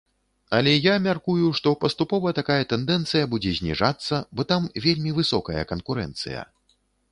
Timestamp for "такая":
2.39-2.57